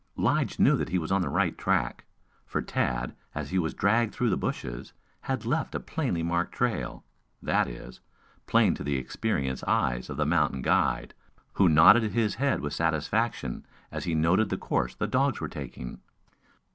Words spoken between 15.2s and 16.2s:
were taking.